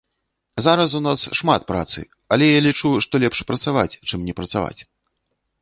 Зараз 0.65 0.95
у 0.99 1.01
нас 1.07 1.25
шмат 1.41 1.67
працы, 1.73 1.99
але 2.37 2.45
я 2.49 2.59
лічу, 2.69 2.93
што 3.07 3.13
лепш 3.27 3.39
працаваць, 3.53 3.91
чым 4.07 4.19
не 4.31 4.37
працаваць. 4.41 4.79